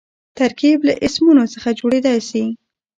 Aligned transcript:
ترکیب 0.37 0.79
له 0.87 0.93
اسمونو 1.05 1.43
څخه 1.53 1.69
جوړېدای 1.79 2.19
سي. 2.29 2.43